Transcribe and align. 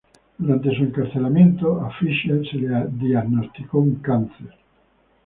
Durante 0.39 0.75
su 0.75 0.81
encarcelamiento, 0.81 1.79
a 1.79 1.91
Fischer 1.91 2.43
se 2.49 2.57
le 2.57 2.87
diagnosticó 2.89 3.77
un 3.77 3.97
cáncer. 4.01 4.57